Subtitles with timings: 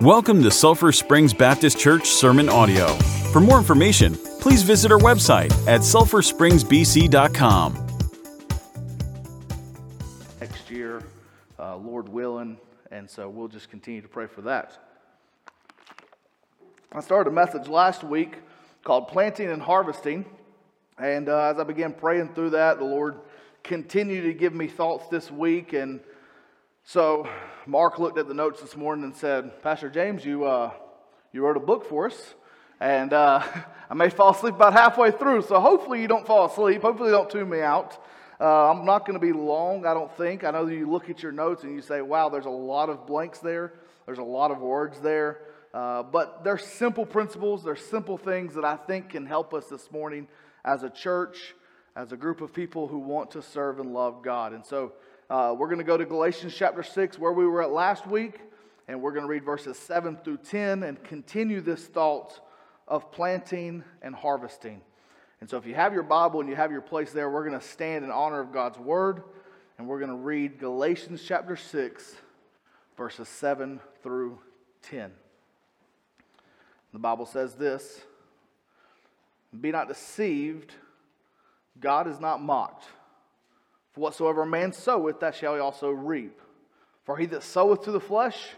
[0.00, 2.86] Welcome to Sulphur Springs Baptist Church Sermon Audio.
[3.34, 7.86] For more information, please visit our website at sulphurspringsbc.com.
[10.40, 11.02] Next year,
[11.58, 12.56] uh, Lord willing,
[12.90, 14.78] and so we'll just continue to pray for that.
[16.92, 18.38] I started a message last week
[18.82, 20.24] called Planting and Harvesting,
[20.98, 23.20] and uh, as I began praying through that, the Lord
[23.62, 26.00] continued to give me thoughts this week, and
[26.84, 27.28] so
[27.66, 30.72] Mark looked at the notes this morning and said, Pastor James, you, uh,
[31.32, 32.34] you wrote a book for us.
[32.80, 33.42] And uh,
[33.90, 36.82] I may fall asleep about halfway through, so hopefully you don't fall asleep.
[36.82, 38.02] Hopefully you don't tune me out.
[38.40, 40.44] Uh, I'm not going to be long, I don't think.
[40.44, 42.88] I know that you look at your notes and you say, wow, there's a lot
[42.88, 43.74] of blanks there,
[44.06, 45.42] there's a lot of words there.
[45.74, 49.92] Uh, but they're simple principles, they're simple things that I think can help us this
[49.92, 50.26] morning
[50.64, 51.54] as a church,
[51.94, 54.52] as a group of people who want to serve and love God.
[54.54, 54.94] And so
[55.30, 58.40] uh, we're going to go to Galatians chapter 6, where we were at last week,
[58.88, 62.40] and we're going to read verses 7 through 10 and continue this thought
[62.88, 64.80] of planting and harvesting.
[65.40, 67.58] And so, if you have your Bible and you have your place there, we're going
[67.58, 69.22] to stand in honor of God's word,
[69.78, 72.16] and we're going to read Galatians chapter 6,
[72.96, 74.36] verses 7 through
[74.82, 75.12] 10.
[76.92, 78.00] The Bible says this
[79.60, 80.74] Be not deceived,
[81.78, 82.86] God is not mocked.
[83.92, 86.40] For whatsoever a man soweth, that shall he also reap.
[87.04, 88.50] For he that soweth to the flesh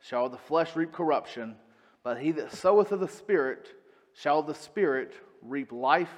[0.00, 1.56] shall the flesh reap corruption,
[2.02, 3.68] but he that soweth of the Spirit
[4.12, 6.12] shall the Spirit reap life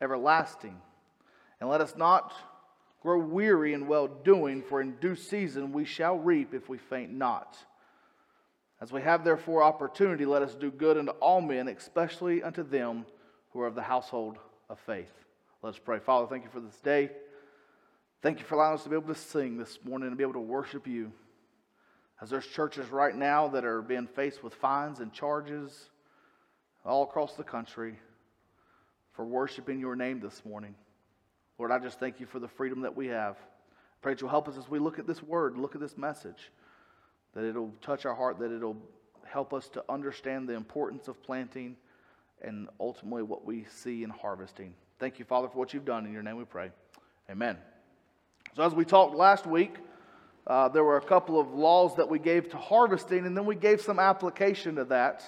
[0.00, 0.76] everlasting.
[1.60, 2.34] And let us not
[3.00, 7.12] grow weary in well doing, for in due season we shall reap if we faint
[7.12, 7.56] not.
[8.80, 13.06] As we have therefore opportunity, let us do good unto all men, especially unto them
[13.50, 15.12] who are of the household of faith.
[15.62, 16.00] Let us pray.
[16.00, 17.10] Father, thank you for this day.
[18.22, 20.34] Thank you for allowing us to be able to sing this morning and be able
[20.34, 21.10] to worship you.
[22.20, 25.90] As there's churches right now that are being faced with fines and charges
[26.84, 27.98] all across the country
[29.10, 30.76] for worshiping your name this morning.
[31.58, 33.36] Lord, I just thank you for the freedom that we have.
[34.02, 36.52] Pray that you'll help us as we look at this word, look at this message,
[37.34, 38.76] that it'll touch our heart, that it'll
[39.24, 41.76] help us to understand the importance of planting
[42.40, 44.74] and ultimately what we see in harvesting.
[45.00, 46.06] Thank you, Father, for what you've done.
[46.06, 46.70] In your name we pray.
[47.28, 47.58] Amen.
[48.54, 49.76] So, as we talked last week,
[50.46, 53.56] uh, there were a couple of laws that we gave to harvesting, and then we
[53.56, 55.24] gave some application to that.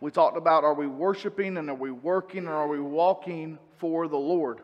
[0.00, 4.06] We talked about are we worshiping and are we working and are we walking for
[4.06, 4.60] the Lord?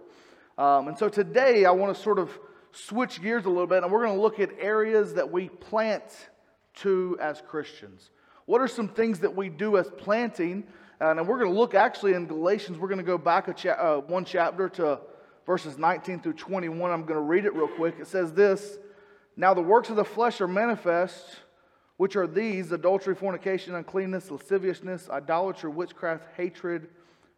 [0.57, 2.31] Um, and so today I want to sort of
[2.71, 6.05] switch gears a little bit, and we're going to look at areas that we plant
[6.77, 8.11] to as Christians.
[8.45, 10.63] What are some things that we do as planting?
[11.01, 13.71] and we're going to look actually in Galatians, we're going to go back a cha-
[13.73, 15.01] uh, one chapter to
[15.47, 16.91] verses 19 through 21.
[16.91, 17.97] I'm going to read it real quick.
[18.01, 18.79] It says this
[19.37, 21.25] Now the works of the flesh are manifest,
[21.97, 26.89] which are these adultery, fornication, uncleanness, lasciviousness, idolatry, witchcraft, hatred,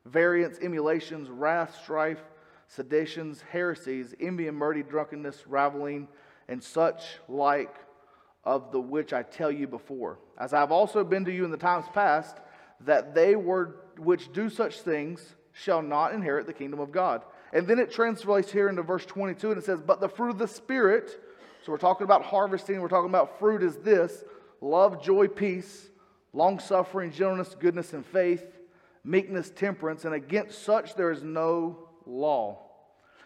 [0.07, 2.21] variance, emulations, wrath, strife,
[2.67, 6.09] seditions, heresies, envy and murder, drunkenness, raveling,
[6.49, 7.75] and such like
[8.45, 10.19] of the which I tell you before.
[10.39, 12.39] As I have also been to you in the times past,
[12.81, 17.23] that they were which do such things shall not inherit the kingdom of God.
[17.53, 20.39] And then it translates here into verse 22 and it says, But the fruit of
[20.39, 21.23] the Spirit,
[21.65, 24.25] so we're talking about harvesting, we're talking about fruit, is this
[24.61, 25.89] love, joy, peace,
[26.33, 28.45] long suffering, gentleness, goodness, and faith,
[29.05, 32.59] meekness, temperance, and against such there is no law.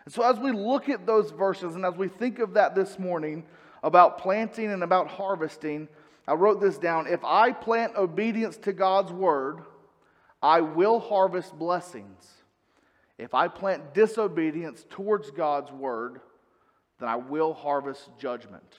[0.04, 2.98] And so as we look at those verses and as we think of that this
[2.98, 3.44] morning
[3.82, 5.88] about planting and about harvesting,
[6.26, 7.06] I wrote this down.
[7.06, 9.58] If I plant obedience to God's word,
[10.42, 12.41] I will harvest blessings.
[13.22, 16.20] If I plant disobedience towards God's word,
[16.98, 18.78] then I will harvest judgment.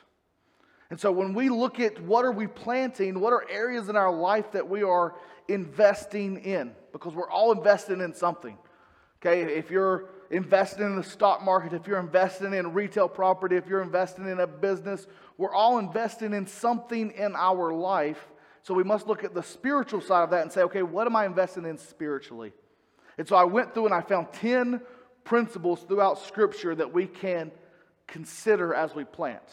[0.90, 4.14] And so when we look at what are we planting, what are areas in our
[4.14, 5.16] life that we are
[5.48, 6.74] investing in?
[6.92, 8.58] Because we're all investing in something.
[9.22, 13.68] Okay, if you're investing in the stock market, if you're investing in retail property, if
[13.68, 18.28] you're investing in a business, we're all investing in something in our life.
[18.63, 21.16] So we must look at the spiritual side of that and say, okay, what am
[21.16, 22.54] I investing in spiritually?
[23.18, 24.81] And so I went through and I found 10
[25.24, 27.51] principles throughout Scripture that we can
[28.07, 29.44] consider as we plant.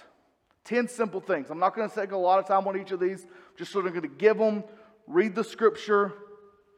[0.65, 1.51] 10 simple things.
[1.51, 3.27] I'm not going to take a lot of time on each of these,
[3.57, 4.65] just sort of going to give them,
[5.07, 6.13] read the Scripture,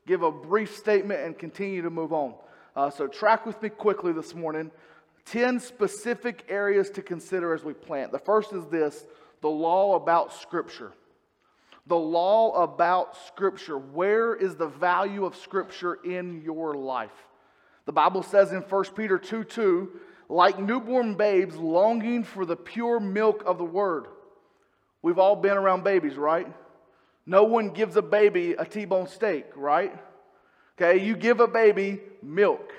[0.06, 2.34] give a brief statement, and continue to move on.
[2.74, 4.70] Uh, so track with me quickly this morning.
[5.26, 8.12] 10 specific areas to consider as we plant.
[8.12, 9.04] The first is this
[9.40, 10.92] the law about Scripture
[11.86, 13.78] the law about Scripture.
[13.78, 17.10] Where is the value of Scripture in your life?
[17.86, 23.00] The Bible says in 1 Peter 2 2, like newborn babes longing for the pure
[23.00, 24.06] milk of the Word.
[25.02, 26.46] We've all been around babies, right?
[27.26, 29.92] No one gives a baby a T bone steak, right?
[30.80, 32.72] Okay, you give a baby milk.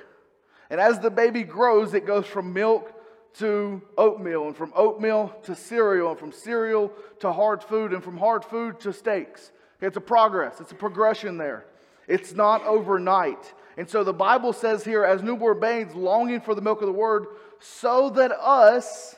[0.69, 2.91] And as the baby grows, it goes from milk
[3.35, 8.17] to oatmeal, and from oatmeal to cereal, and from cereal to hard food, and from
[8.17, 9.51] hard food to steaks.
[9.81, 11.65] It's a progress, it's a progression there.
[12.07, 13.53] It's not overnight.
[13.77, 16.93] And so the Bible says here, as newborn babes longing for the milk of the
[16.93, 17.25] word,
[17.59, 19.15] so that us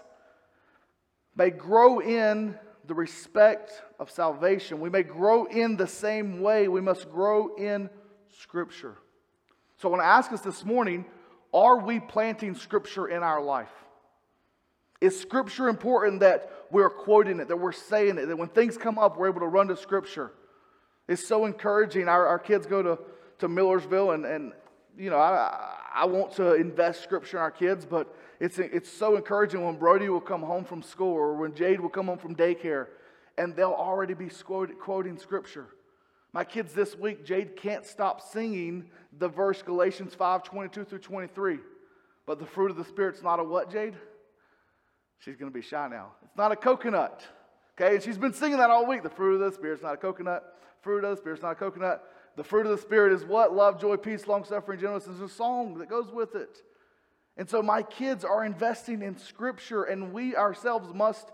[1.36, 2.58] may grow in
[2.88, 4.80] the respect of salvation.
[4.80, 6.68] We may grow in the same way.
[6.68, 7.90] We must grow in
[8.30, 8.96] Scripture.
[9.78, 11.06] So I want to ask us this morning
[11.54, 13.72] are we planting Scripture in our life?
[15.06, 18.98] Is Scripture important that we're quoting it, that we're saying it, that when things come
[18.98, 20.31] up, we're able to run to Scripture?
[21.07, 22.07] It's so encouraging.
[22.07, 22.98] Our, our kids go to,
[23.38, 24.52] to Millersville, and, and
[24.98, 29.16] you know, I, I want to invest Scripture in our kids, but it's, it's so
[29.16, 32.36] encouraging when Brody will come home from school or when Jade will come home from
[32.36, 32.88] daycare
[33.38, 34.31] and they'll already be
[34.80, 35.68] quoting Scripture.
[36.34, 41.60] My kids this week, Jade can't stop singing the verse Galatians 5 22 through 23.
[42.25, 43.94] But the fruit of the Spirit's not a what, Jade?
[45.20, 46.12] She's going to be shy now.
[46.24, 47.24] It's not a coconut.
[47.80, 49.04] Okay, and she's been singing that all week.
[49.04, 50.44] The fruit of the Spirit's not a coconut.
[50.82, 52.04] Fruit of the Spirit's not a coconut.
[52.38, 53.54] The fruit of the Spirit is what?
[53.54, 55.06] Love, joy, peace, long suffering, gentleness.
[55.06, 56.62] There's a song that goes with it.
[57.38, 61.32] And so my kids are investing in Scripture, and we ourselves must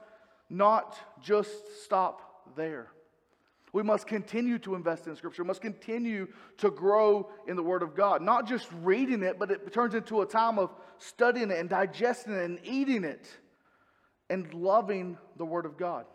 [0.49, 1.51] not just
[1.83, 2.87] stop there.
[3.73, 5.43] We must continue to invest in Scripture.
[5.43, 6.27] We must continue
[6.57, 8.21] to grow in the Word of God.
[8.21, 12.33] Not just reading it, but it turns into a time of studying it and digesting
[12.33, 13.29] it and eating it
[14.31, 16.05] and loving the Word of God.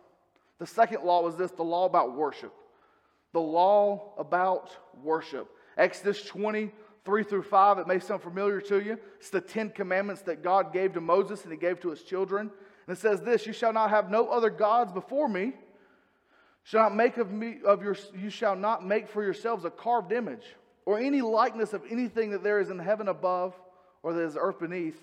[0.58, 2.52] The second law was this the law about worship.
[3.32, 4.74] The law about
[5.04, 5.48] worship.
[5.76, 6.72] Exodus 20,
[7.04, 8.98] 3 through 5, it may sound familiar to you.
[9.18, 12.50] It's the Ten Commandments that God gave to Moses and he gave to his children.
[12.86, 15.52] And it says this You shall not have no other gods before me.
[16.62, 20.10] Shall not make of me of your you shall not make for yourselves a carved
[20.10, 23.54] image, or any likeness of anything that there is in heaven above,
[24.02, 25.00] or that is earth beneath,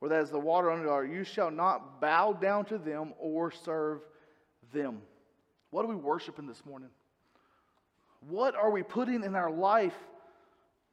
[0.00, 1.04] or that is the water under.
[1.04, 4.00] You shall not bow down to them or serve
[4.72, 5.02] them.
[5.70, 6.88] What are we worshiping this morning?
[8.28, 9.94] What are we putting in our life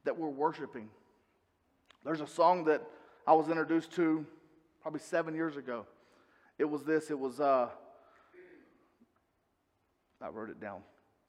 [0.08, 0.88] that we're worshiping.
[2.02, 2.82] There's a song that
[3.26, 4.24] I was introduced to
[4.80, 5.84] probably seven years ago.
[6.58, 7.68] It was this it was, uh,
[10.22, 10.80] I wrote it down.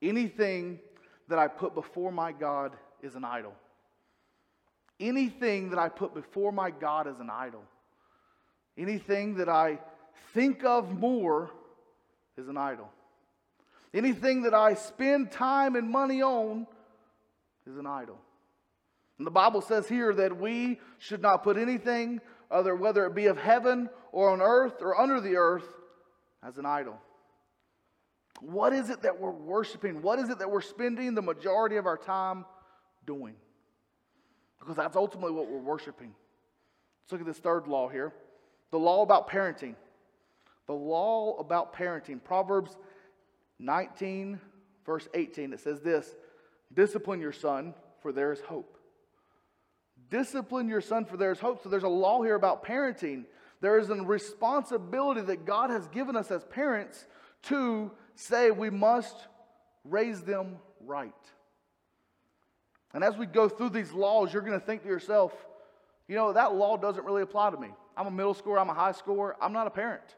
[0.02, 0.80] Anything
[1.28, 3.54] that I put before my God is an idol.
[5.00, 7.64] Anything that I put before my God is an idol.
[8.78, 9.80] Anything that I
[10.34, 11.52] think of more
[12.38, 12.90] is an idol.
[13.94, 16.68] Anything that I spend time and money on
[17.66, 18.18] is an idol.
[19.18, 23.28] And the Bible says here that we should not put anything, other, whether it be
[23.28, 25.68] of heaven or on earth or under the earth,
[26.42, 26.98] as an idol.
[28.40, 30.02] What is it that we're worshiping?
[30.02, 32.46] What is it that we're spending the majority of our time
[33.06, 33.36] doing?
[34.60, 36.14] Because that's ultimately what we're worshiping.
[37.04, 38.14] Let's look at this third law here
[38.72, 39.76] the law about parenting.
[40.68, 42.24] The law about parenting.
[42.24, 42.78] Proverbs
[43.58, 44.40] 19,
[44.86, 46.16] verse 18, it says this
[46.74, 48.78] Discipline your son, for there is hope.
[50.10, 51.64] Discipline your son, for there is hope.
[51.64, 53.26] So there's a law here about parenting.
[53.62, 57.06] There is a responsibility that God has given us as parents
[57.44, 59.16] to say we must
[59.84, 61.14] raise them right.
[62.94, 65.34] And as we go through these laws, you're going to think to yourself,
[66.08, 67.70] you know, that law doesn't really apply to me.
[67.96, 70.16] I'm a middle schooler, I'm a high schooler, I'm not a parent.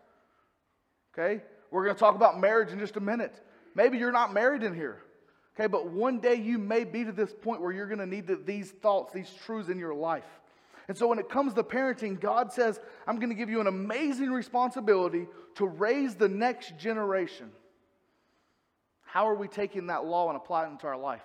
[1.13, 1.43] Okay?
[1.69, 3.33] We're going to talk about marriage in just a minute.
[3.75, 5.01] Maybe you're not married in here.
[5.55, 8.25] Okay, but one day you may be to this point where you're going to need
[8.25, 10.25] the, these thoughts, these truths in your life.
[10.87, 13.67] And so when it comes to parenting, God says, I'm going to give you an
[13.67, 17.51] amazing responsibility to raise the next generation.
[19.03, 21.21] How are we taking that law and applying it into our life?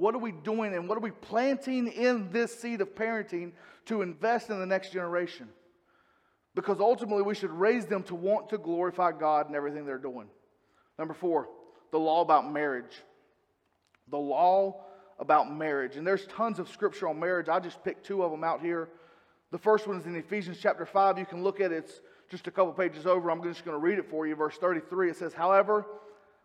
[0.00, 3.52] What are we doing and what are we planting in this seed of parenting
[3.84, 5.50] to invest in the next generation?
[6.54, 10.28] Because ultimately, we should raise them to want to glorify God in everything they're doing.
[10.98, 11.48] Number four,
[11.92, 12.96] the law about marriage
[14.10, 14.84] the law
[15.18, 15.96] about marriage.
[15.96, 17.48] And there's tons of scripture on marriage.
[17.48, 18.88] I just picked two of them out here.
[19.50, 21.18] The first one is in Ephesians chapter 5.
[21.18, 23.30] You can look at it, it's just a couple pages over.
[23.30, 24.34] I'm just going to read it for you.
[24.34, 25.86] Verse 33 it says, However,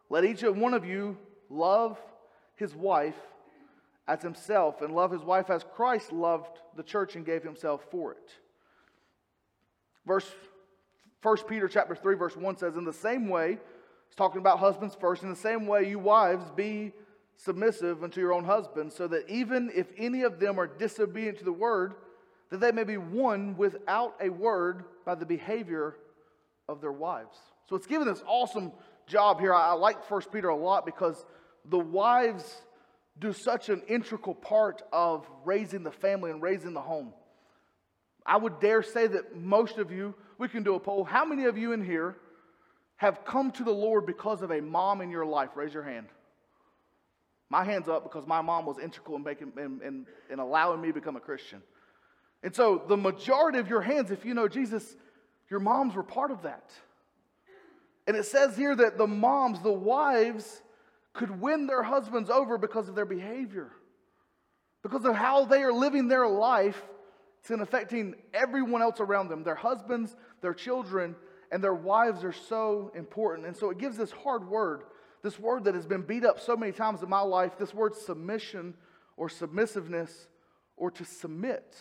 [0.10, 1.18] let each one of you
[1.50, 1.98] love
[2.56, 3.16] his wife
[4.08, 8.12] as himself, and love his wife as Christ loved the church and gave himself for
[8.12, 8.32] it.
[10.06, 10.30] Verse
[11.24, 13.58] 1 Peter chapter 3, verse 1 says, In the same way,
[14.06, 16.94] it's talking about husbands first, in the same way, you wives be
[17.38, 21.44] submissive unto your own husbands, so that even if any of them are disobedient to
[21.44, 21.96] the word,
[22.52, 25.96] that they may be won without a word by the behavior
[26.70, 27.38] of their wives.
[27.68, 28.72] So it's given this awesome
[29.08, 29.54] job here.
[29.54, 31.26] I, I like First Peter a lot because
[31.66, 32.62] the wives
[33.20, 37.14] do such an integral part of raising the family and raising the home.
[38.26, 41.04] I would dare say that most of you, we can do a poll.
[41.04, 42.18] How many of you in here
[42.98, 45.50] have come to the Lord because of a mom in your life?
[45.56, 46.08] Raise your hand.
[47.50, 50.88] My hand's up because my mom was integral in, making, in, in, in allowing me
[50.88, 51.62] to become a Christian.
[52.42, 54.96] And so, the majority of your hands, if you know Jesus,
[55.50, 56.72] your moms were part of that.
[58.08, 60.62] And it says here that the moms, the wives,
[61.16, 63.72] could win their husbands over because of their behavior,
[64.84, 66.82] because of how they are living their life.
[67.40, 69.44] It's in affecting everyone else around them.
[69.44, 71.16] Their husbands, their children,
[71.52, 73.48] and their wives are so important.
[73.48, 74.84] And so it gives this hard word,
[75.24, 77.96] this word that has been beat up so many times in my life, this word
[77.96, 78.74] submission
[79.16, 80.28] or submissiveness
[80.76, 81.78] or to submit.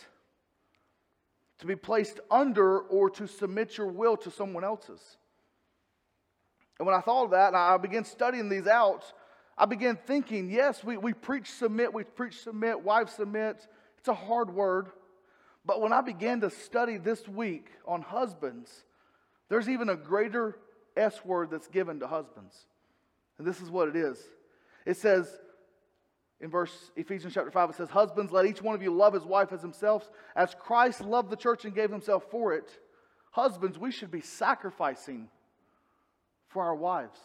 [1.59, 5.17] To be placed under or to submit your will to someone else's.
[6.77, 9.11] And when I thought of that and I began studying these out,
[9.57, 13.67] I began thinking, yes, we, we preach submit, we preach submit, wives submit.
[13.99, 14.87] It's a hard word.
[15.65, 18.69] But when I began to study this week on husbands,
[19.49, 20.57] there's even a greater
[20.95, 22.55] S word that's given to husbands.
[23.37, 24.21] And this is what it is
[24.85, 25.27] it says,
[26.39, 29.23] in verse Ephesians chapter 5, it says, Husbands, let each one of you love his
[29.23, 32.69] wife as himself, as Christ loved the church and gave himself for it.
[33.31, 35.29] Husbands, we should be sacrificing
[36.49, 37.19] for our wives.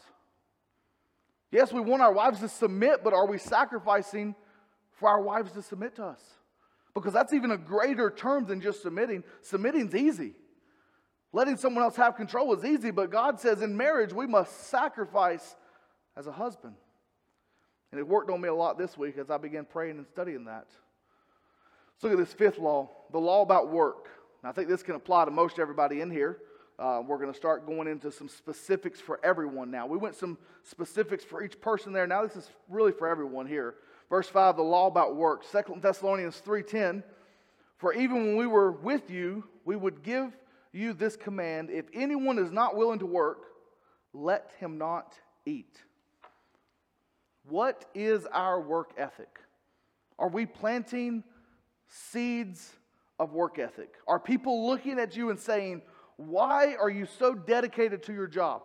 [1.50, 4.34] Yes, we want our wives to submit, but are we sacrificing
[4.92, 6.20] for our wives to submit to us?
[6.94, 9.24] Because that's even a greater term than just submitting.
[9.42, 10.34] Submitting's easy.
[11.32, 15.54] Letting someone else have control is easy, but God says in marriage we must sacrifice
[16.16, 16.74] as a husband.
[17.92, 20.44] And it worked on me a lot this week as I began praying and studying
[20.44, 20.66] that.
[21.94, 24.08] Let's look at this fifth law, the law about work.
[24.42, 26.38] Now, I think this can apply to most everybody in here.
[26.80, 29.86] Uh, we're going to start going into some specifics for everyone now.
[29.86, 32.06] We went some specifics for each person there.
[32.06, 33.74] Now this is really for everyone here.
[34.08, 35.44] Verse 5, the law about work.
[35.44, 37.02] Second Thessalonians 3.10,
[37.76, 40.34] For even when we were with you, we would give
[40.72, 43.44] you this command, if anyone is not willing to work,
[44.14, 45.12] let him not
[45.44, 45.82] eat.
[47.46, 49.38] What is our work ethic?
[50.18, 51.24] Are we planting
[51.88, 52.72] seeds
[53.18, 53.96] of work ethic?
[54.08, 55.82] Are people looking at you and saying,
[56.20, 58.62] why are you so dedicated to your job?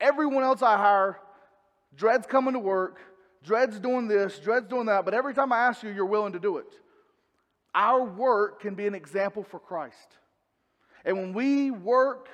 [0.00, 1.20] Everyone else I hire,
[1.94, 3.00] Dread's coming to work,
[3.44, 6.40] Dread's doing this, Dread's doing that, but every time I ask you, you're willing to
[6.40, 6.74] do it.
[7.74, 10.16] Our work can be an example for Christ.
[11.04, 12.28] And when we work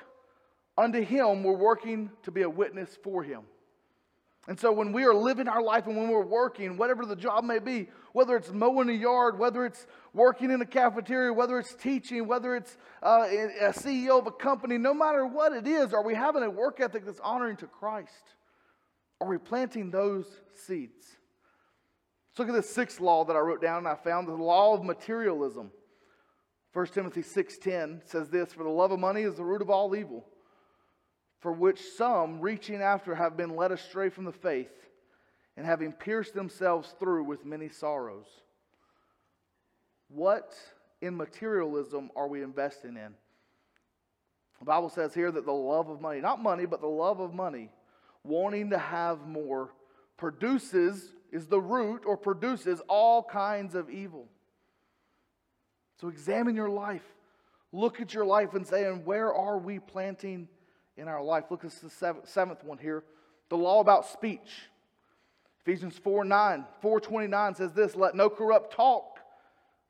[0.77, 3.41] unto Him, we're working to be a witness for Him.
[4.47, 7.43] And so when we are living our life and when we're working, whatever the job
[7.43, 11.75] may be, whether it's mowing a yard, whether it's working in a cafeteria, whether it's
[11.75, 16.03] teaching, whether it's uh, a CEO of a company, no matter what it is, are
[16.03, 18.35] we having a work ethic that's honoring to Christ?
[19.19, 20.25] Are we planting those
[20.55, 21.17] seeds?
[22.29, 24.73] Let's look at this sixth law that I wrote down and I found the law
[24.73, 25.71] of materialism.
[26.71, 29.93] 1 Timothy 6.10 says this, For the love of money is the root of all
[29.93, 30.25] evil
[31.39, 34.71] for which some, reaching after, have been led astray from the faith,
[35.55, 38.27] and having pierced themselves through with many sorrows.
[40.09, 40.53] What
[41.01, 43.13] in materialism are we investing in?
[44.59, 47.33] The Bible says here that the love of money, not money, but the love of
[47.33, 47.69] money,
[48.23, 49.73] wanting to have more,
[50.17, 54.27] produces, is the root, or produces all kinds of evil.
[56.01, 57.03] So examine your life.
[57.71, 60.47] Look at your life and say, and where are we planting
[60.97, 61.45] in our life.
[61.49, 63.03] Look at the seventh one here
[63.49, 64.69] the law about speech.
[65.61, 69.19] Ephesians 4 9, 429 says this Let no corrupt talk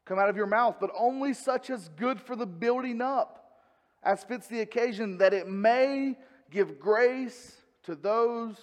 [0.05, 3.59] come out of your mouth, but only such as good for the building up,
[4.03, 6.17] as fits the occasion, that it may
[6.49, 8.55] give grace to those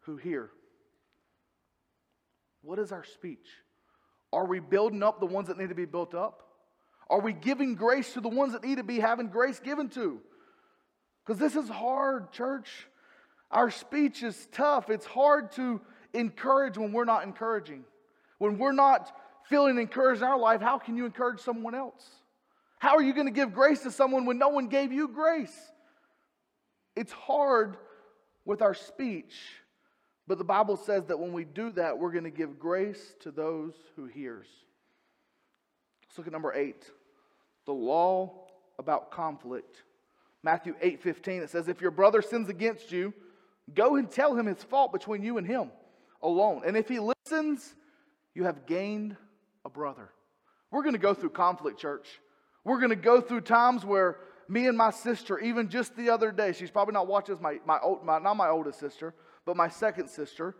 [0.00, 0.50] who hear.
[2.62, 3.48] What is our speech?
[4.32, 6.42] Are we building up the ones that need to be built up?
[7.08, 10.20] Are we giving grace to the ones that need to be having grace given to?
[11.26, 12.68] Because this is hard, church.
[13.50, 14.90] Our speech is tough.
[14.90, 15.80] It's hard to
[16.14, 17.84] encourage when we're not encouraging.
[18.38, 19.12] When we're not
[19.48, 22.04] feeling encouraged in our life, how can you encourage someone else?
[22.78, 25.56] How are you going to give grace to someone when no one gave you grace?
[26.94, 27.76] It's hard
[28.44, 29.34] with our speech,
[30.26, 33.30] but the Bible says that when we do that, we're going to give grace to
[33.30, 34.46] those who hears.
[36.04, 36.90] Let's look at number eight
[37.64, 38.46] the law
[38.78, 39.82] about conflict.
[40.46, 43.12] Matthew 8 15, it says, If your brother sins against you,
[43.74, 45.72] go and tell him his fault between you and him
[46.22, 46.62] alone.
[46.64, 47.74] And if he listens,
[48.32, 49.16] you have gained
[49.64, 50.08] a brother.
[50.70, 52.06] We're going to go through conflict, church.
[52.64, 56.30] We're going to go through times where me and my sister, even just the other
[56.30, 59.14] day, she's probably not watching my, my, my, not my oldest sister,
[59.46, 60.54] but my second sister,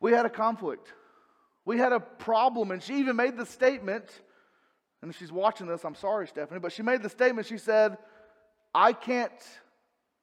[0.00, 0.92] we had a conflict.
[1.64, 4.04] We had a problem, and she even made the statement,
[5.02, 7.98] and she's watching this, I'm sorry, Stephanie, but she made the statement, she said,
[8.78, 9.32] I can't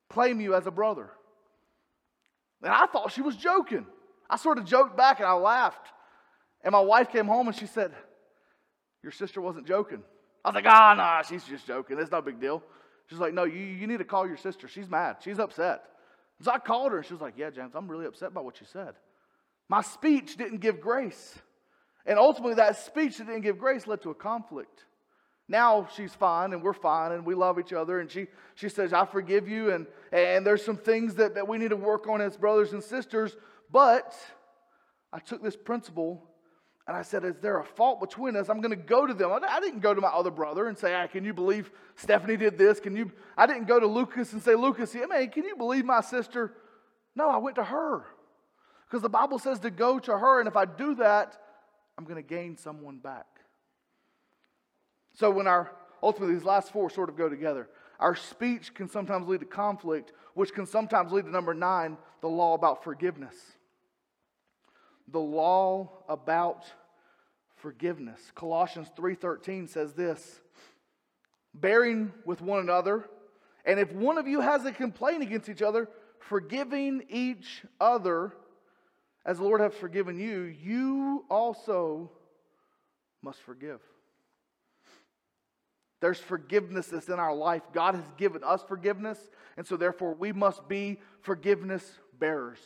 [0.10, 1.10] claim you as a brother.
[2.64, 3.86] And I thought she was joking.
[4.30, 5.90] I sort of joked back and I laughed.
[6.64, 7.92] And my wife came home and she said,
[9.04, 10.02] Your sister wasn't joking.
[10.46, 12.00] I was like, Ah, oh, nah, she's just joking.
[12.00, 12.64] It's no big deal.
[13.10, 14.70] She's like, No, you, you need to call your sister.
[14.70, 15.18] She's mad.
[15.20, 15.84] She's upset.
[16.42, 18.62] So I called her and she was like, Yeah, James, I'm really upset by what
[18.62, 18.94] you said.
[19.68, 21.38] My speech didn't give grace.
[22.06, 24.86] And ultimately, that speech that didn't give grace led to a conflict.
[25.48, 28.00] Now she's fine and we're fine and we love each other.
[28.00, 29.72] And she, she says, I forgive you.
[29.72, 32.84] And, and there's some things that, that we need to work on as brothers and
[32.84, 33.36] sisters.
[33.72, 34.16] But
[35.14, 36.24] I took this principle
[36.88, 38.50] and I said, Is there a fault between us?
[38.50, 39.32] I'm going to go to them.
[39.48, 42.58] I didn't go to my other brother and say, hey, Can you believe Stephanie did
[42.58, 42.80] this?
[42.80, 43.12] Can you?
[43.38, 46.54] I didn't go to Lucas and say, Lucas, man, can you believe my sister?
[47.16, 48.06] No, I went to her.
[48.88, 50.40] Because the Bible says to go to her.
[50.40, 51.38] And if I do that,
[51.98, 53.26] I'm going to gain someone back.
[55.16, 55.72] So when our
[56.06, 57.68] ultimately these last four sort of go together.
[58.00, 62.28] Our speech can sometimes lead to conflict, which can sometimes lead to number nine, the
[62.28, 63.36] law about forgiveness.
[65.08, 66.66] The law about
[67.56, 68.20] forgiveness.
[68.36, 70.42] Colossians 3:13 says this:
[71.54, 73.10] bearing with one another,
[73.66, 78.34] and if one of you has a complaint against each other, forgiving each other
[79.26, 82.12] as the Lord has forgiven you, you also
[83.24, 83.82] must forgive.
[86.02, 87.64] There's forgiveness that's in our life.
[87.74, 89.18] God has given us forgiveness,
[89.58, 92.60] and so therefore we must be forgiveness bearers.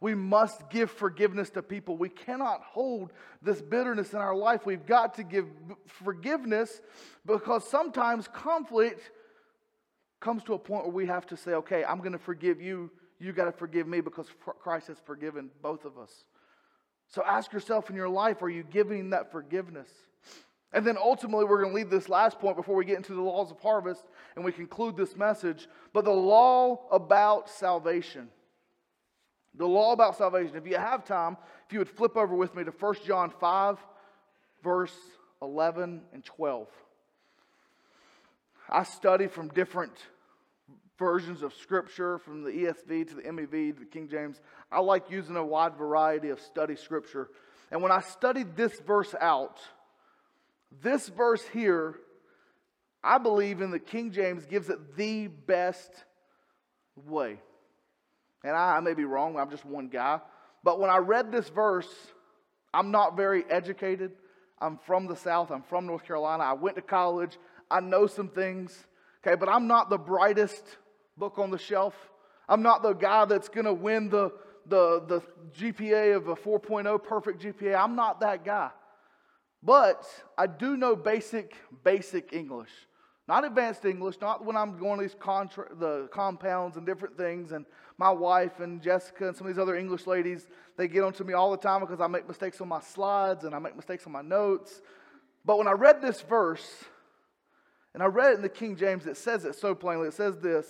[0.00, 1.96] We must give forgiveness to people.
[1.96, 4.66] We cannot hold this bitterness in our life.
[4.66, 5.46] We've got to give
[5.86, 6.80] forgiveness
[7.24, 9.10] because sometimes conflict
[10.20, 12.90] comes to a point where we have to say, okay, I'm going to forgive you.
[13.18, 14.26] You got to forgive me because
[14.60, 16.24] Christ has forgiven both of us.
[17.08, 19.88] So ask yourself in your life are you giving that forgiveness?
[20.74, 23.22] And then ultimately, we're going to leave this last point before we get into the
[23.22, 24.02] laws of harvest
[24.34, 25.68] and we conclude this message.
[25.92, 28.28] But the law about salvation.
[29.54, 30.56] The law about salvation.
[30.56, 33.78] If you have time, if you would flip over with me to 1 John 5,
[34.64, 34.96] verse
[35.40, 36.66] 11 and 12.
[38.68, 39.92] I study from different
[40.98, 44.40] versions of Scripture, from the ESV to the MEV to the King James.
[44.72, 47.28] I like using a wide variety of study Scripture.
[47.70, 49.60] And when I studied this verse out,
[50.82, 51.96] this verse here,
[53.02, 55.90] I believe in the King James, gives it the best
[56.96, 57.38] way.
[58.44, 60.20] And I, I may be wrong, I'm just one guy.
[60.62, 61.88] But when I read this verse,
[62.72, 64.12] I'm not very educated.
[64.58, 66.44] I'm from the South, I'm from North Carolina.
[66.44, 67.38] I went to college,
[67.70, 68.86] I know some things,
[69.24, 70.62] okay, but I'm not the brightest
[71.16, 71.94] book on the shelf.
[72.48, 74.32] I'm not the guy that's going to win the,
[74.66, 75.22] the, the
[75.58, 77.78] GPA of a 4.0 perfect GPA.
[77.78, 78.70] I'm not that guy.
[79.64, 82.70] But I do know basic, basic English.
[83.26, 87.52] Not advanced English, not when I'm going to these contra- the compounds and different things.
[87.52, 87.64] And
[87.96, 90.46] my wife and Jessica and some of these other English ladies,
[90.76, 93.54] they get onto me all the time because I make mistakes on my slides and
[93.54, 94.82] I make mistakes on my notes.
[95.46, 96.84] But when I read this verse,
[97.94, 100.08] and I read it in the King James, it says it so plainly.
[100.08, 100.66] It says this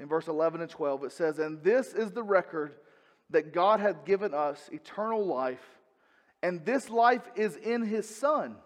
[0.00, 1.04] in verse 11 and 12.
[1.04, 2.76] It says, And this is the record
[3.30, 5.80] that God hath given us eternal life
[6.42, 8.56] and this life is in his Son.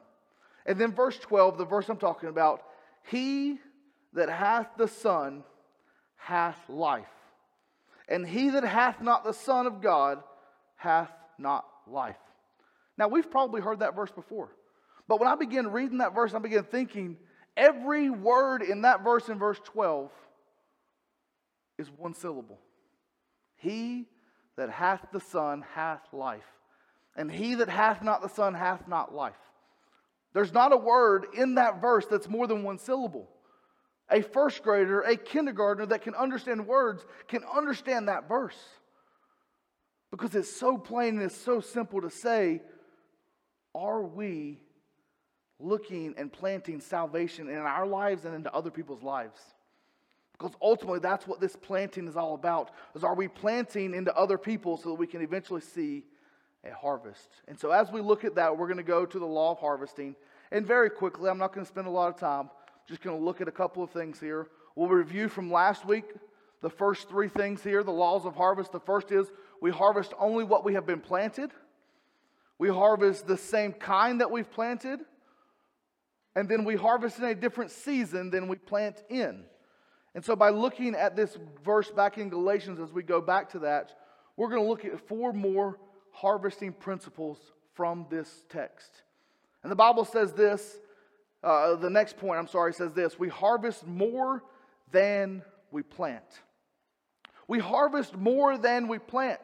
[0.65, 2.63] And then verse 12, the verse I'm talking about,
[3.11, 3.59] he
[4.15, 5.45] that hath the Son
[6.17, 7.05] hath life.
[8.09, 10.23] And he that hath not the Son of God
[10.77, 12.17] hath not life.
[12.99, 14.49] Now, we've probably heard that verse before.
[15.07, 17.19] But when I begin reading that verse, I begin thinking
[17.57, 20.11] every word in that verse in verse 12
[21.79, 22.59] is one syllable.
[23.57, 24.07] He
[24.57, 26.43] that hath the Son hath life
[27.17, 29.35] and he that hath not the Son hath not life.
[30.35, 33.29] There's not a word in that verse that's more than one syllable.
[34.11, 38.59] A first grader, a kindergartner that can understand words can understand that verse
[40.11, 42.63] because it's so plain and it's so simple to say,
[43.75, 44.61] Are we
[45.59, 49.41] looking and planting salvation in our lives and into other people's lives?
[50.33, 52.71] Because ultimately, that's what this planting is all about.
[52.95, 56.05] Is are we planting into other people so that we can eventually see
[56.71, 57.29] harvest.
[57.49, 59.59] And so, as we look at that, we're going to go to the law of
[59.59, 60.17] harvesting.
[60.51, 63.19] And very quickly, I'm not going to spend a lot of time, I'm just going
[63.19, 64.49] to look at a couple of things here.
[64.75, 66.05] We'll review from last week
[66.61, 68.73] the first three things here the laws of harvest.
[68.73, 69.27] The first is
[69.61, 71.51] we harvest only what we have been planted,
[72.59, 75.01] we harvest the same kind that we've planted,
[76.35, 79.45] and then we harvest in a different season than we plant in.
[80.15, 83.59] And so, by looking at this verse back in Galatians, as we go back to
[83.61, 83.93] that,
[84.37, 85.79] we're going to look at four more
[86.17, 87.39] harvesting principles
[87.75, 89.03] from this text.
[89.63, 90.79] And the Bible says this,
[91.45, 94.43] uh, the next point, I'm sorry, says this we harvest more
[94.93, 96.25] than we plant.
[97.49, 99.41] We harvest more than we plant.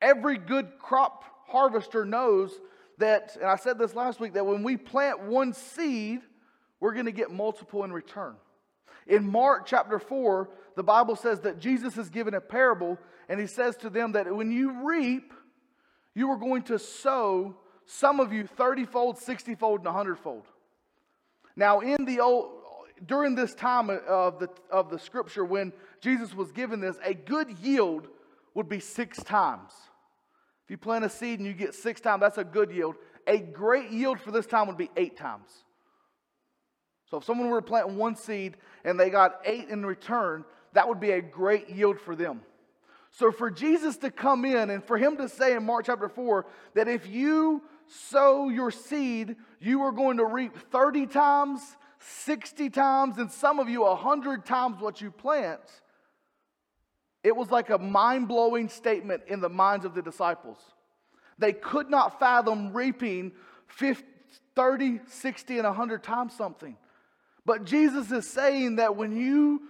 [0.00, 2.58] Every good crop harvester knows
[2.98, 6.20] that, and I said this last week, that when we plant one seed,
[6.80, 8.34] we're going to get multiple in return.
[9.06, 13.46] In Mark chapter 4, the Bible says that Jesus is given a parable, and he
[13.46, 15.34] says to them that when you reap,
[16.14, 20.46] you are going to sow some of you 30 fold, 60 fold, and 100 fold.
[21.56, 22.50] Now, in the old,
[23.04, 27.58] during this time of the, of the scripture, when Jesus was given this, a good
[27.58, 28.08] yield
[28.54, 29.72] would be six times.
[30.64, 32.96] If you plant a seed and you get six times, that's a good yield.
[33.26, 35.50] A great yield for this time would be eight times.
[37.10, 40.88] So if someone were to plant one seed and they got eight in return, that
[40.88, 42.40] would be a great yield for them.
[43.12, 46.46] So for Jesus to come in and for him to say in Mark chapter 4
[46.74, 51.60] that if you sow your seed, you are going to reap 30 times,
[52.00, 55.60] 60 times, and some of you 100 times what you plant
[57.22, 60.58] it was like a mind blowing statement in the minds of the disciples.
[61.38, 63.32] They could not fathom reaping
[63.68, 64.04] 50,
[64.56, 66.76] 30, 60, and 100 times something.
[67.44, 69.62] But Jesus is saying that when you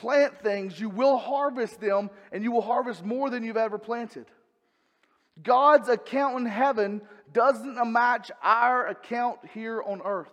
[0.00, 4.26] plant things, you will harvest them, and you will harvest more than you've ever planted.
[5.42, 10.32] God's account in heaven doesn't match our account here on earth.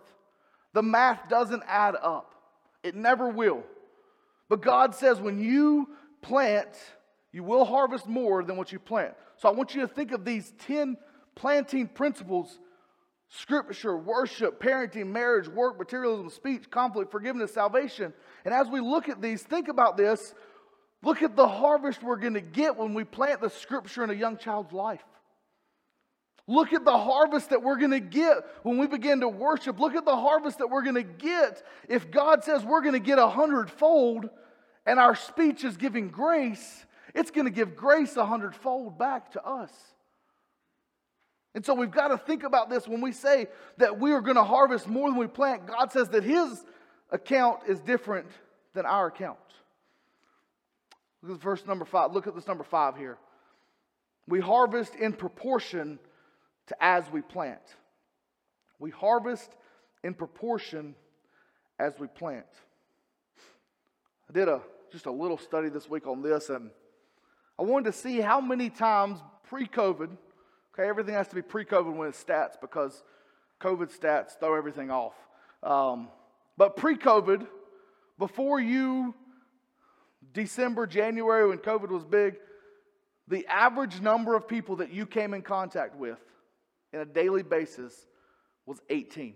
[0.72, 2.34] The math doesn't add up,
[2.82, 3.62] it never will.
[4.48, 5.88] But God says when you
[6.20, 6.68] plant,
[7.32, 9.14] you will harvest more than what you plant.
[9.36, 10.96] So I want you to think of these 10
[11.34, 12.58] planting principles
[13.28, 18.12] scripture, worship, parenting, marriage, work, materialism, speech, conflict, forgiveness, salvation.
[18.44, 20.34] And as we look at these, think about this.
[21.02, 24.14] Look at the harvest we're going to get when we plant the scripture in a
[24.14, 25.04] young child's life.
[26.46, 29.80] Look at the harvest that we're going to get when we begin to worship.
[29.80, 32.98] Look at the harvest that we're going to get if God says we're going to
[32.98, 34.28] get a hundredfold
[34.84, 39.42] and our speech is giving grace, it's going to give grace a hundredfold back to
[39.42, 39.72] us.
[41.54, 43.46] And so we've got to think about this when we say
[43.78, 45.66] that we are going to harvest more than we plant.
[45.66, 46.64] God says that His
[47.14, 48.26] account is different
[48.74, 49.38] than our account.
[51.22, 52.12] Look at verse number five.
[52.12, 53.16] Look at this number five here.
[54.26, 55.98] We harvest in proportion
[56.66, 57.60] to as we plant.
[58.78, 59.50] We harvest
[60.02, 60.94] in proportion
[61.78, 62.46] as we plant.
[64.28, 66.70] I did a just a little study this week on this, and
[67.58, 70.10] I wanted to see how many times pre COVID,
[70.74, 73.02] okay, everything has to be pre COVID when it's stats because
[73.60, 75.14] COVID stats throw everything off.
[75.62, 76.08] Um,
[76.56, 77.46] but pre COVID,
[78.18, 79.14] before you,
[80.32, 82.36] December, January, when COVID was big,
[83.28, 86.18] the average number of people that you came in contact with
[86.92, 88.06] in a daily basis
[88.66, 89.34] was 18.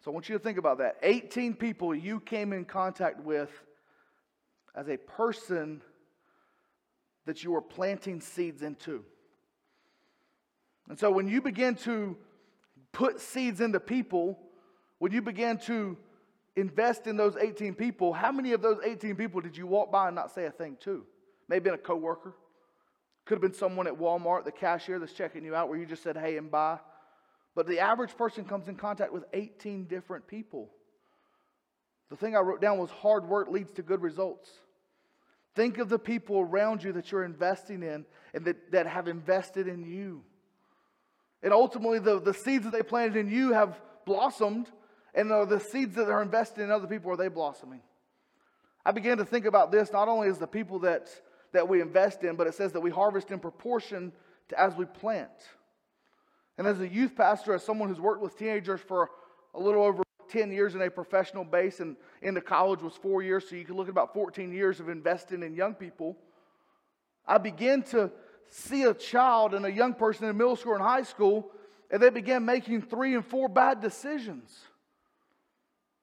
[0.00, 0.96] So I want you to think about that.
[1.02, 3.50] 18 people you came in contact with
[4.74, 5.82] as a person
[7.26, 9.04] that you were planting seeds into.
[10.88, 12.16] And so when you begin to
[12.92, 14.38] put seeds into people,
[14.98, 15.96] when you begin to
[16.56, 20.08] invest in those 18 people, how many of those 18 people did you walk by
[20.08, 21.04] and not say a thing to?
[21.48, 22.34] Maybe been a coworker.
[23.24, 26.02] Could have been someone at Walmart, the cashier that's checking you out, where you just
[26.02, 26.78] said hey and bye.
[27.54, 30.70] But the average person comes in contact with 18 different people.
[32.10, 34.50] The thing I wrote down was hard work leads to good results.
[35.54, 39.66] Think of the people around you that you're investing in and that, that have invested
[39.66, 40.22] in you.
[41.42, 44.70] And ultimately, the, the seeds that they planted in you have blossomed,
[45.14, 47.80] and the, the seeds that are invested in other people are they blossoming?
[48.84, 51.08] I began to think about this not only as the people that,
[51.52, 54.12] that we invest in, but it says that we harvest in proportion
[54.48, 55.30] to as we plant.
[56.56, 59.10] And as a youth pastor, as someone who's worked with teenagers for
[59.54, 63.48] a little over 10 years in a professional base, and into college was four years,
[63.48, 66.16] so you can look at about 14 years of investing in young people.
[67.26, 68.10] I began to
[68.48, 71.50] see a child and a young person in middle school and high school,
[71.90, 74.58] and they began making three and four bad decisions.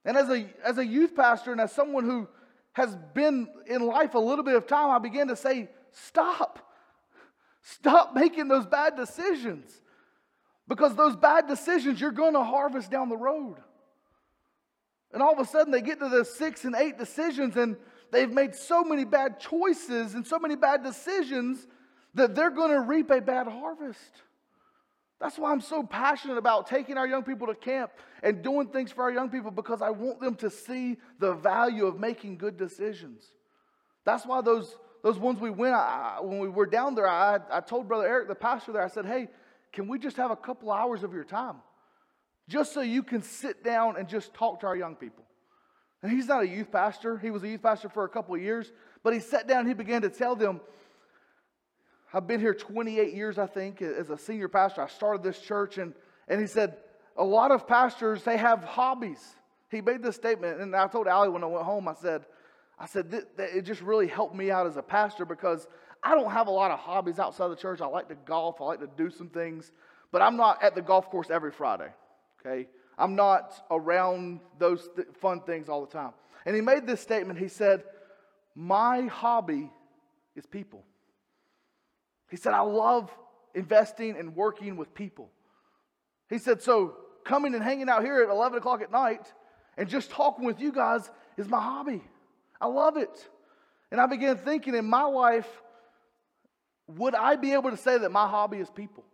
[0.05, 2.27] And as a, as a youth pastor and as someone who
[2.73, 6.59] has been in life a little bit of time, I began to say, stop.
[7.61, 9.81] Stop making those bad decisions.
[10.67, 13.55] Because those bad decisions you're going to harvest down the road.
[15.11, 17.77] And all of a sudden, they get to the six and eight decisions, and
[18.11, 21.65] they've made so many bad choices and so many bad decisions
[22.15, 24.11] that they're going to reap a bad harvest.
[25.19, 28.91] That's why I'm so passionate about taking our young people to camp and doing things
[28.91, 32.57] for our young people because I want them to see the value of making good
[32.57, 33.31] decisions.
[34.03, 37.61] That's why those, those ones we went, I, when we were down there, I, I
[37.61, 39.29] told Brother Eric, the pastor there, I said, hey,
[39.71, 41.57] can we just have a couple hours of your time?
[42.47, 45.23] Just so you can sit down and just talk to our young people.
[46.03, 47.17] And he's not a youth pastor.
[47.17, 48.71] He was a youth pastor for a couple of years.
[49.01, 50.61] But he sat down and he began to tell them,
[52.15, 54.81] I've been here 28 years, I think, as a senior pastor.
[54.81, 55.93] I started this church, and,
[56.29, 56.77] and he said,
[57.17, 59.35] a lot of pastors, they have hobbies.
[59.69, 62.25] He made this statement, and I told Allie when I went home, I said,
[62.79, 65.67] I said, it just really helped me out as a pastor because
[66.01, 67.81] I don't have a lot of hobbies outside the church.
[67.81, 69.73] I like to golf, I like to do some things,
[70.13, 71.89] but I'm not at the golf course every Friday,
[72.39, 72.69] okay?
[72.97, 76.13] I'm not around those th- fun things all the time.
[76.45, 77.39] And he made this statement.
[77.39, 77.83] He said,
[78.55, 79.69] My hobby
[80.37, 80.85] is people.
[82.35, 83.09] He said, I love
[83.53, 85.29] investing and working with people.
[86.29, 89.31] He said, So coming and hanging out here at 11 o'clock at night
[89.77, 92.03] and just talking with you guys is my hobby.
[92.59, 93.29] I love it.
[93.89, 95.47] And I began thinking in my life,
[96.87, 99.05] would I be able to say that my hobby is people?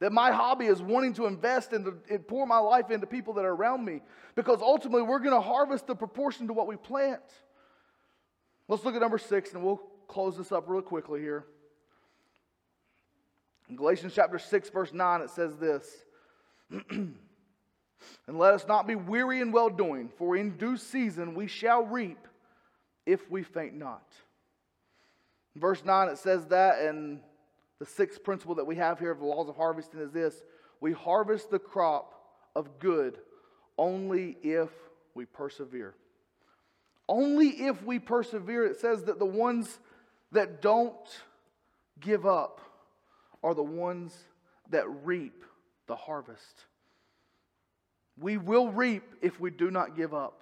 [0.00, 3.44] That my hobby is wanting to invest and, and pour my life into people that
[3.44, 4.00] are around me.
[4.34, 7.20] Because ultimately, we're going to harvest the proportion to what we plant.
[8.66, 11.44] Let's look at number six, and we'll close this up real quickly here.
[13.68, 16.04] In Galatians chapter 6, verse 9, it says this
[16.90, 17.14] And
[18.28, 22.28] let us not be weary in well doing, for in due season we shall reap
[23.04, 24.06] if we faint not.
[25.54, 27.20] In verse 9, it says that, and
[27.78, 30.42] the sixth principle that we have here of the laws of harvesting is this
[30.80, 32.14] we harvest the crop
[32.54, 33.18] of good
[33.78, 34.70] only if
[35.14, 35.94] we persevere.
[37.08, 38.64] Only if we persevere.
[38.64, 39.78] It says that the ones
[40.32, 40.96] that don't
[42.00, 42.60] give up
[43.46, 44.12] are the ones
[44.70, 45.44] that reap
[45.86, 46.64] the harvest.
[48.18, 50.40] We will reap if we do not give up.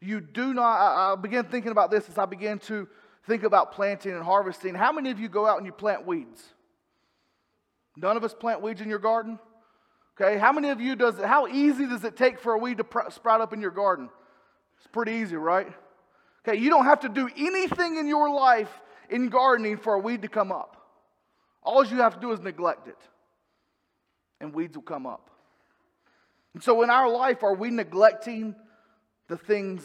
[0.00, 2.88] You do not, I, I began thinking about this as I began to
[3.26, 4.74] think about planting and harvesting.
[4.74, 6.42] How many of you go out and you plant weeds?
[7.98, 9.38] None of us plant weeds in your garden?
[10.18, 12.78] Okay, how many of you does it, how easy does it take for a weed
[12.78, 14.08] to pr- sprout up in your garden?
[14.78, 15.70] It's pretty easy, right?
[16.48, 20.22] Okay, you don't have to do anything in your life in gardening for a weed
[20.22, 20.79] to come up.
[21.62, 22.98] All you have to do is neglect it,
[24.40, 25.30] and weeds will come up.
[26.54, 28.54] And so, in our life, are we neglecting
[29.28, 29.82] the things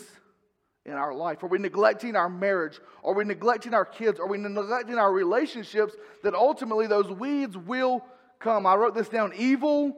[0.86, 1.44] in our life?
[1.44, 2.80] Are we neglecting our marriage?
[3.04, 4.20] Are we neglecting our kids?
[4.20, 8.04] Are we neglecting our relationships that ultimately those weeds will
[8.40, 8.66] come?
[8.66, 9.34] I wrote this down.
[9.36, 9.98] Evil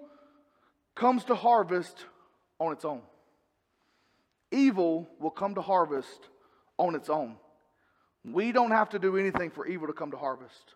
[0.95, 2.05] comes to harvest
[2.59, 3.01] on its own.
[4.51, 6.29] Evil will come to harvest
[6.77, 7.35] on its own.
[8.23, 10.73] We don't have to do anything for evil to come to harvest.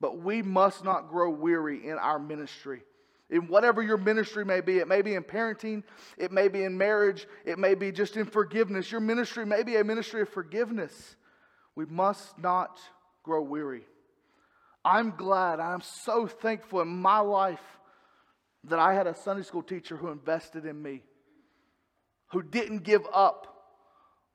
[0.00, 2.82] But we must not grow weary in our ministry.
[3.28, 5.84] In whatever your ministry may be, it may be in parenting,
[6.18, 8.90] it may be in marriage, it may be just in forgiveness.
[8.90, 11.16] Your ministry may be a ministry of forgiveness.
[11.76, 12.80] We must not
[13.22, 13.84] grow weary.
[14.84, 17.60] I'm glad, I'm so thankful in my life
[18.64, 21.02] that I had a Sunday school teacher who invested in me,
[22.32, 23.46] who didn't give up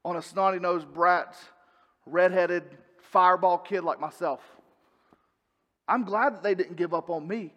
[0.05, 1.35] on a snotty nosed brat,
[2.05, 2.63] redheaded
[3.11, 4.39] fireball kid like myself.
[5.87, 7.53] I'm glad that they didn't give up on me.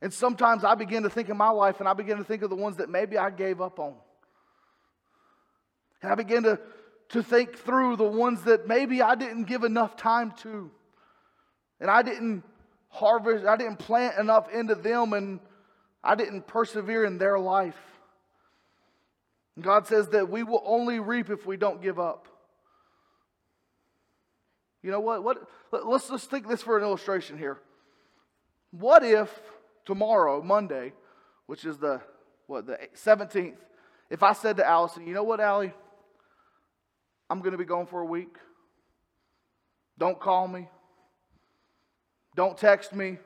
[0.00, 2.50] And sometimes I begin to think of my life and I begin to think of
[2.50, 3.94] the ones that maybe I gave up on.
[6.02, 6.58] And I begin to,
[7.10, 10.70] to think through the ones that maybe I didn't give enough time to.
[11.80, 12.42] And I didn't
[12.88, 15.40] harvest, I didn't plant enough into them, and
[16.04, 17.78] I didn't persevere in their life.
[19.56, 22.26] And God says that we will only reap if we don't give up.
[24.82, 25.22] You know what?
[25.22, 25.38] what
[25.72, 27.58] let's just think this for an illustration here.
[28.72, 29.30] What if
[29.84, 30.92] tomorrow, Monday,
[31.46, 32.00] which is the
[32.46, 33.56] what the 17th,
[34.10, 35.72] if I said to Allison, you know what, Allie?
[37.30, 38.36] I'm going to be gone for a week.
[39.98, 40.68] Don't call me.
[42.34, 43.18] Don't text me.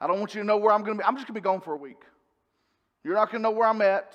[0.00, 1.06] I don't want you to know where I'm going to be.
[1.06, 2.02] I'm just going to be gone for a week.
[3.04, 4.12] You're not going to know where I'm at.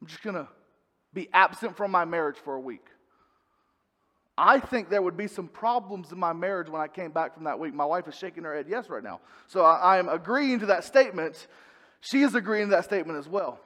[0.00, 0.46] I'm just going to
[1.12, 2.86] be absent from my marriage for a week.
[4.36, 7.44] I think there would be some problems in my marriage when I came back from
[7.44, 7.72] that week.
[7.72, 9.20] My wife is shaking her head yes right now.
[9.46, 11.46] So I, am agreeing to that statement.
[12.00, 13.60] She is agreeing to that statement as well.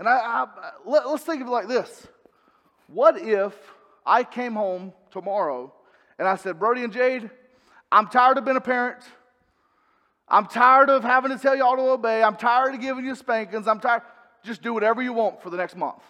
[0.00, 0.46] And I, I
[0.84, 2.06] let, let's think of it like this
[2.88, 3.54] What if
[4.04, 5.72] I came home tomorrow
[6.18, 7.30] and I said, Brody and Jade,
[7.92, 8.98] I'm tired of being a parent.
[10.26, 12.22] I'm tired of having to tell y'all to obey.
[12.22, 13.66] I'm tired of giving you spankings.
[13.68, 14.02] I'm tired.
[14.44, 16.02] Just do whatever you want for the next month.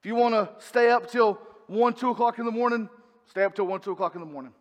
[0.00, 1.38] If you want to stay up till
[1.72, 2.88] 1, 2 o'clock in the morning,
[3.26, 4.52] stay up till 1, 2 o'clock in the morning.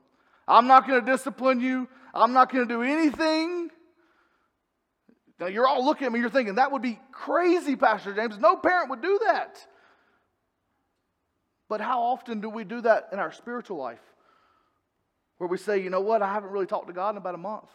[0.48, 1.88] I'm not going to discipline you.
[2.14, 3.70] I'm not going to do anything
[5.40, 8.38] Now, you're all looking at me, you're thinking, that would be crazy, Pastor James.
[8.38, 9.66] No parent would do that.
[11.68, 14.02] But how often do we do that in our spiritual life?
[15.40, 17.40] Where we say, you know what, I haven't really talked to God in about a
[17.40, 17.70] month,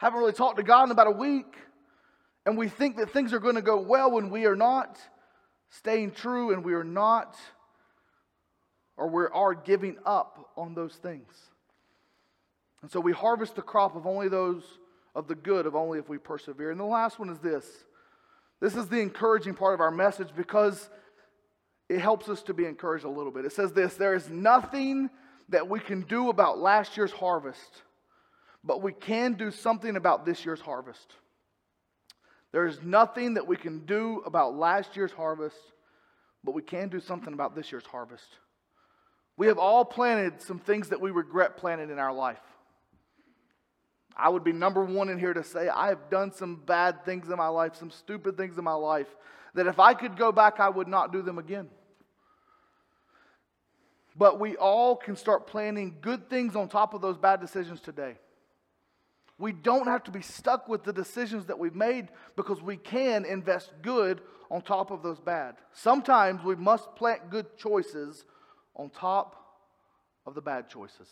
[0.00, 1.56] I haven't really talked to God in about a week.
[2.46, 4.98] And we think that things are going to go well when we are not
[5.70, 7.36] staying true and we are not,
[8.96, 11.32] or we are giving up on those things.
[12.82, 14.62] And so we harvest the crop of only those
[15.14, 16.70] of the good, of only if we persevere.
[16.70, 17.66] And the last one is this
[18.60, 20.88] this is the encouraging part of our message because
[21.88, 23.44] it helps us to be encouraged a little bit.
[23.44, 25.10] It says this there is nothing
[25.50, 27.82] that we can do about last year's harvest,
[28.62, 31.12] but we can do something about this year's harvest.
[32.52, 35.56] There is nothing that we can do about last year's harvest,
[36.44, 38.28] but we can do something about this year's harvest.
[39.36, 42.40] We have all planted some things that we regret planting in our life.
[44.16, 47.28] I would be number one in here to say, I have done some bad things
[47.28, 49.08] in my life, some stupid things in my life,
[49.54, 51.68] that if I could go back, I would not do them again.
[54.16, 58.16] But we all can start planning good things on top of those bad decisions today.
[59.36, 63.24] We don't have to be stuck with the decisions that we've made because we can
[63.24, 65.56] invest good on top of those bad.
[65.72, 68.24] Sometimes we must plant good choices
[68.76, 69.36] on top
[70.26, 71.08] of the bad choices.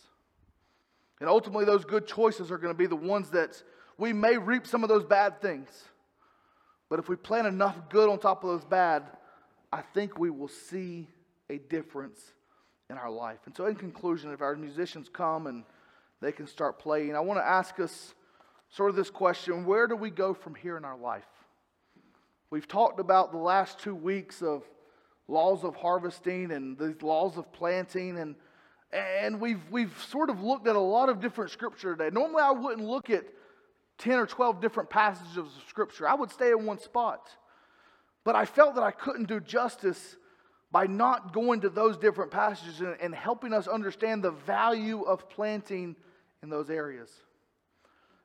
[1.19, 3.61] And ultimately, those good choices are going to be the ones that
[3.97, 5.69] we may reap some of those bad things.
[6.89, 9.03] But if we plant enough good on top of those bad,
[9.71, 11.07] I think we will see
[11.49, 12.19] a difference
[12.89, 13.39] in our life.
[13.45, 15.63] And so, in conclusion, if our musicians come and
[16.21, 18.13] they can start playing, I want to ask us
[18.69, 21.23] sort of this question where do we go from here in our life?
[22.49, 24.63] We've talked about the last two weeks of
[25.27, 28.35] laws of harvesting and these laws of planting and
[28.93, 32.13] and we've, we've sort of looked at a lot of different scripture today.
[32.13, 33.23] Normally, I wouldn't look at
[33.97, 37.27] 10 or 12 different passages of scripture, I would stay in one spot.
[38.23, 40.15] But I felt that I couldn't do justice
[40.71, 45.29] by not going to those different passages and, and helping us understand the value of
[45.29, 45.95] planting
[46.41, 47.09] in those areas.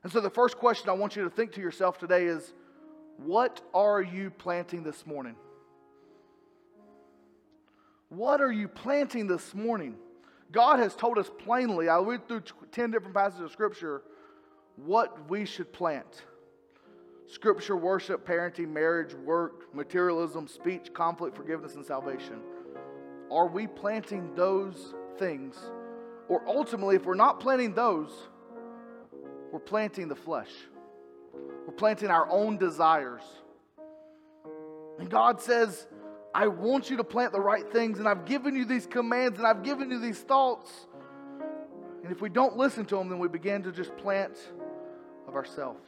[0.03, 2.53] And so, the first question I want you to think to yourself today is
[3.17, 5.35] what are you planting this morning?
[8.09, 9.97] What are you planting this morning?
[10.51, 12.43] God has told us plainly, I went through
[12.73, 14.03] 10 different passages of Scripture,
[14.77, 16.25] what we should plant.
[17.27, 22.41] Scripture, worship, parenting, marriage, work, materialism, speech, conflict, forgiveness, and salvation.
[23.31, 25.59] Are we planting those things?
[26.29, 28.11] Or ultimately, if we're not planting those,
[29.53, 30.51] we're planting the flesh.
[31.67, 33.23] We're planting our own desires.
[34.99, 35.87] And God says,
[36.35, 39.47] I want you to plant the right things, and I've given you these commands, and
[39.47, 40.71] I've given you these thoughts.
[42.03, 44.37] And if we don't listen to them, then we begin to just plant
[45.27, 45.85] of ourselves.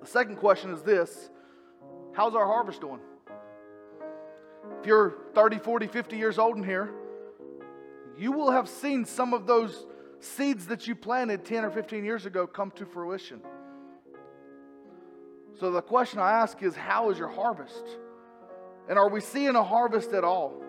[0.00, 1.30] The second question is this
[2.12, 3.00] How's our harvest doing?
[4.80, 6.90] If you're 30, 40, 50 years old in here,
[8.18, 9.86] you will have seen some of those
[10.20, 13.40] seeds that you planted 10 or 15 years ago come to fruition.
[15.58, 17.84] So the question I ask is How is your harvest?
[18.88, 20.62] And are we seeing a harvest at all?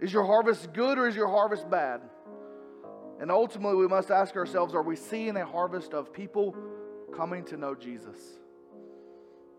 [0.00, 2.00] Is your harvest good or is your harvest bad?
[3.20, 6.56] And ultimately, we must ask ourselves are we seeing a harvest of people
[7.14, 8.16] coming to know Jesus?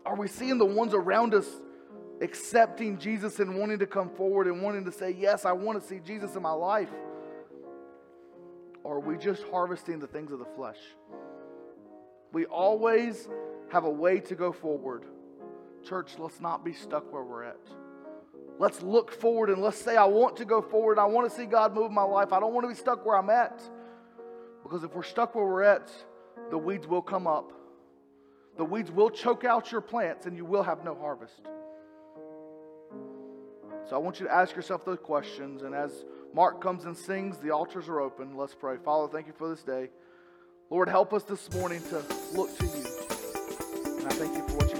[0.06, 1.46] Are we seeing the ones around us
[2.22, 5.86] accepting Jesus and wanting to come forward and wanting to say, Yes, I want to
[5.86, 6.90] see Jesus in my life?
[8.82, 10.78] Or are we just harvesting the things of the flesh?
[12.32, 13.28] We always
[13.70, 15.04] have a way to go forward.
[15.84, 17.60] Church, let's not be stuck where we're at.
[18.58, 20.98] Let's look forward and let's say, I want to go forward.
[20.98, 22.32] I want to see God move my life.
[22.32, 23.62] I don't want to be stuck where I'm at.
[24.62, 25.90] Because if we're stuck where we're at,
[26.50, 27.52] the weeds will come up.
[28.58, 31.40] The weeds will choke out your plants and you will have no harvest.
[33.88, 35.62] So I want you to ask yourself those questions.
[35.62, 38.36] And as Mark comes and sings, the altars are open.
[38.36, 38.76] Let's pray.
[38.84, 39.88] Father, thank you for this day.
[40.68, 42.84] Lord, help us this morning to look to you.
[43.98, 44.79] And I thank you for what you've